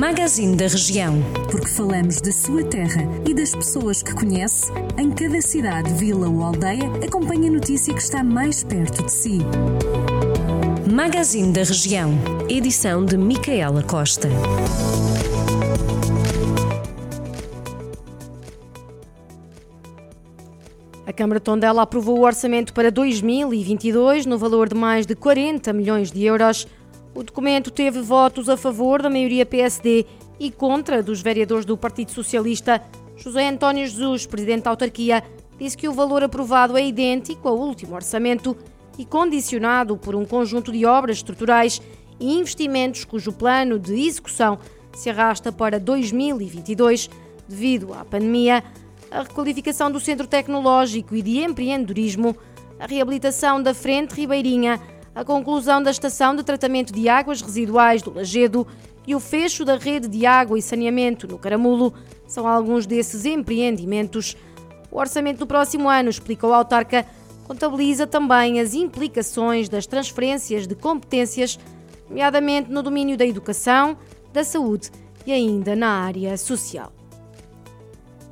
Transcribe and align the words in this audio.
Magazine 0.00 0.56
da 0.56 0.66
Região. 0.66 1.22
Porque 1.50 1.68
falamos 1.68 2.22
da 2.22 2.32
sua 2.32 2.64
terra 2.64 3.02
e 3.28 3.34
das 3.34 3.54
pessoas 3.54 4.02
que 4.02 4.14
conhece, 4.14 4.72
em 4.96 5.10
cada 5.10 5.42
cidade, 5.42 5.92
vila 5.92 6.26
ou 6.26 6.42
aldeia, 6.42 6.86
acompanhe 7.06 7.48
a 7.48 7.52
notícia 7.52 7.92
que 7.92 8.00
está 8.00 8.24
mais 8.24 8.64
perto 8.64 9.04
de 9.04 9.12
si. 9.12 9.40
Magazine 10.90 11.52
da 11.52 11.60
Região. 11.60 12.14
Edição 12.48 13.04
de 13.04 13.18
Micaela 13.18 13.82
Costa. 13.82 14.30
A 21.06 21.12
Câmara 21.12 21.40
Tondela 21.40 21.82
aprovou 21.82 22.20
o 22.20 22.24
orçamento 22.24 22.72
para 22.72 22.90
2022 22.90 24.24
no 24.24 24.38
valor 24.38 24.70
de 24.70 24.74
mais 24.74 25.04
de 25.04 25.14
40 25.14 25.74
milhões 25.74 26.10
de 26.10 26.24
euros. 26.24 26.66
O 27.14 27.22
documento 27.22 27.70
teve 27.70 28.00
votos 28.00 28.48
a 28.48 28.56
favor 28.56 29.02
da 29.02 29.10
maioria 29.10 29.44
PSD 29.44 30.06
e 30.38 30.50
contra 30.50 31.02
dos 31.02 31.20
vereadores 31.20 31.64
do 31.64 31.76
Partido 31.76 32.12
Socialista. 32.12 32.80
José 33.16 33.48
António 33.48 33.86
Jesus, 33.86 34.26
presidente 34.26 34.64
da 34.64 34.70
autarquia, 34.70 35.22
disse 35.58 35.76
que 35.76 35.88
o 35.88 35.92
valor 35.92 36.22
aprovado 36.22 36.78
é 36.78 36.86
idêntico 36.86 37.48
ao 37.48 37.58
último 37.58 37.94
orçamento 37.94 38.56
e 38.96 39.04
condicionado 39.04 39.96
por 39.96 40.14
um 40.14 40.24
conjunto 40.24 40.70
de 40.70 40.86
obras 40.86 41.16
estruturais 41.16 41.82
e 42.18 42.32
investimentos 42.38 43.04
cujo 43.04 43.32
plano 43.32 43.78
de 43.78 43.94
execução 44.06 44.58
se 44.94 45.10
arrasta 45.10 45.50
para 45.50 45.78
2022 45.80 47.10
devido 47.48 47.92
à 47.92 48.04
pandemia, 48.04 48.62
a 49.10 49.22
requalificação 49.22 49.90
do 49.90 49.98
Centro 49.98 50.26
Tecnológico 50.26 51.16
e 51.16 51.22
de 51.22 51.38
Empreendedorismo, 51.38 52.36
a 52.78 52.86
reabilitação 52.86 53.60
da 53.60 53.74
Frente 53.74 54.14
Ribeirinha, 54.14 54.80
a 55.14 55.24
conclusão 55.24 55.82
da 55.82 55.90
estação 55.90 56.34
de 56.34 56.42
tratamento 56.42 56.92
de 56.92 57.08
águas 57.08 57.40
residuais 57.40 58.02
do 58.02 58.14
Lagedo 58.14 58.66
e 59.06 59.14
o 59.14 59.20
fecho 59.20 59.64
da 59.64 59.76
rede 59.76 60.08
de 60.08 60.24
água 60.24 60.58
e 60.58 60.62
saneamento 60.62 61.26
no 61.26 61.38
Caramulo 61.38 61.92
são 62.26 62.46
alguns 62.46 62.86
desses 62.86 63.24
empreendimentos. 63.24 64.36
O 64.90 64.98
orçamento 64.98 65.38
do 65.38 65.46
próximo 65.46 65.88
ano, 65.88 66.10
explicou 66.10 66.52
a 66.52 66.58
autarca, 66.58 67.04
contabiliza 67.44 68.06
também 68.06 68.60
as 68.60 68.74
implicações 68.74 69.68
das 69.68 69.86
transferências 69.86 70.66
de 70.66 70.74
competências, 70.74 71.58
nomeadamente 72.08 72.70
no 72.70 72.82
domínio 72.82 73.16
da 73.16 73.26
educação, 73.26 73.96
da 74.32 74.44
saúde 74.44 74.90
e 75.26 75.32
ainda 75.32 75.74
na 75.74 75.88
área 75.88 76.36
social. 76.36 76.92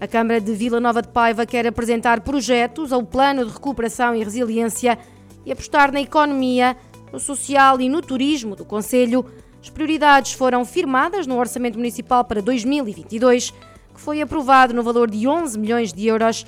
A 0.00 0.08
Câmara 0.08 0.40
de 0.40 0.52
Vila 0.52 0.80
Nova 0.80 1.00
de 1.00 1.08
Paiva 1.08 1.46
quer 1.46 1.66
apresentar 1.66 2.20
projetos 2.20 2.92
ao 2.92 3.04
Plano 3.04 3.46
de 3.46 3.52
Recuperação 3.52 4.14
e 4.14 4.24
Resiliência 4.24 4.98
e 5.44 5.52
apostar 5.52 5.92
na 5.92 6.00
economia, 6.00 6.76
no 7.12 7.20
social 7.20 7.80
e 7.80 7.88
no 7.88 8.00
turismo 8.00 8.56
do 8.56 8.64
Conselho. 8.64 9.24
As 9.62 9.70
prioridades 9.70 10.32
foram 10.32 10.64
firmadas 10.64 11.26
no 11.26 11.38
Orçamento 11.38 11.78
Municipal 11.78 12.24
para 12.24 12.42
2022, 12.42 13.50
que 13.94 14.00
foi 14.00 14.20
aprovado 14.20 14.74
no 14.74 14.82
valor 14.82 15.10
de 15.10 15.26
11 15.26 15.58
milhões 15.58 15.92
de 15.92 16.06
euros. 16.06 16.44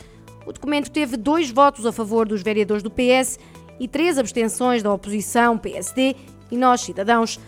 O 0.46 0.52
documento 0.52 0.90
teve 0.90 1.16
dois 1.16 1.50
votos 1.50 1.86
a 1.86 1.92
favor 1.92 2.26
dos 2.26 2.42
vereadores 2.42 2.82
do 2.82 2.90
PS 2.90 3.38
e 3.78 3.88
três 3.88 4.18
abstenções 4.18 4.82
da 4.82 4.92
oposição, 4.92 5.56
PSD 5.56 6.16
e 6.50 6.56
Nós 6.56 6.80
Cidadãos. 6.80 7.38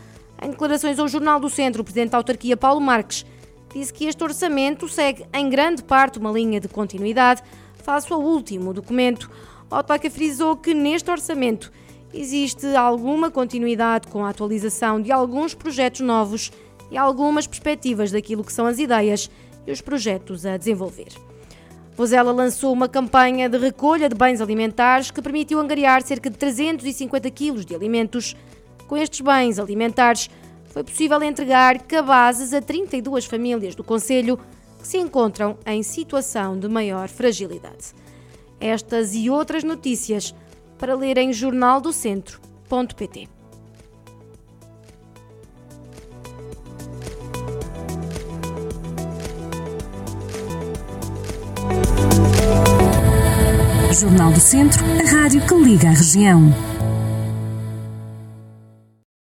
Em 0.41 0.51
declarações 0.51 0.99
ao 0.99 1.09
Jornal 1.09 1.41
do 1.41 1.51
Centro, 1.51 1.83
o 1.83 1.85
presidente 1.85 2.11
da 2.11 2.19
autarquia, 2.19 2.57
Paulo 2.57 2.81
Marques, 2.81 3.27
disse 3.75 3.93
que 3.93 4.07
este 4.07 4.23
orçamento 4.23 4.89
segue 4.89 5.27
em 5.33 5.49
grande 5.49 5.83
parte 5.83 6.19
uma 6.19 6.31
linha 6.31 6.61
de 6.61 6.69
continuidade 6.69 7.43
face 7.83 8.13
ao 8.13 8.21
último 8.21 8.73
documento. 8.73 9.31
O 9.71 10.11
frisou 10.11 10.57
que 10.57 10.73
neste 10.73 11.11
orçamento 11.11 11.71
existe 12.13 12.67
alguma 12.75 13.31
continuidade 13.31 14.09
com 14.09 14.25
a 14.25 14.31
atualização 14.31 15.01
de 15.01 15.13
alguns 15.13 15.55
projetos 15.55 16.01
novos 16.01 16.51
e 16.91 16.97
algumas 16.97 17.47
perspectivas 17.47 18.11
daquilo 18.11 18.43
que 18.43 18.53
são 18.53 18.65
as 18.65 18.79
ideias 18.79 19.31
e 19.67 19.71
os 19.71 19.83
projetos 19.83 20.47
a 20.47 20.57
desenvolver. 20.57 21.09
Vozela 21.95 22.33
lançou 22.33 22.73
uma 22.73 22.89
campanha 22.89 23.49
de 23.49 23.59
recolha 23.59 24.09
de 24.09 24.15
bens 24.15 24.41
alimentares 24.41 25.11
que 25.11 25.21
permitiu 25.21 25.61
angariar 25.61 26.01
cerca 26.01 26.31
de 26.31 26.39
350 26.39 27.31
quilos 27.31 27.67
de 27.67 27.75
alimentos. 27.75 28.35
Com 28.87 28.97
estes 28.97 29.21
bens 29.21 29.59
alimentares, 29.59 30.31
foi 30.67 30.83
possível 30.83 31.23
entregar 31.23 31.83
cabazes 31.83 32.55
a 32.55 32.63
32 32.63 33.27
famílias 33.27 33.75
do 33.75 33.85
Conselho 33.85 34.39
que 34.81 34.87
se 34.87 34.97
encontram 34.97 35.59
em 35.67 35.83
situação 35.83 36.59
de 36.59 36.69
maior 36.69 37.09
fragilidade. 37.09 37.93
Estas 38.61 39.15
e 39.15 39.31
outras 39.31 39.63
notícias 39.65 40.35
para 40.79 40.95
ler 40.95 41.19
em 41.19 41.33
jornaldocentro.pt. 41.33 43.29
Jornal 53.93 54.31
do 54.31 54.39
Centro, 54.39 54.85
a 54.85 55.11
rádio 55.11 55.45
que 55.45 55.55
liga 55.55 55.89
a 55.89 55.93
região. 55.93 56.55